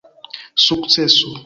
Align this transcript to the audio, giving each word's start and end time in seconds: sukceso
sukceso 0.65 1.29